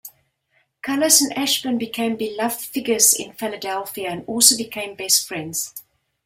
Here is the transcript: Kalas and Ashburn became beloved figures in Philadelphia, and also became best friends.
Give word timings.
Kalas 0.81 1.21
and 1.21 1.31
Ashburn 1.37 1.77
became 1.77 2.15
beloved 2.15 2.59
figures 2.59 3.13
in 3.13 3.33
Philadelphia, 3.33 4.09
and 4.09 4.25
also 4.25 4.57
became 4.57 4.95
best 4.95 5.27
friends. 5.27 5.75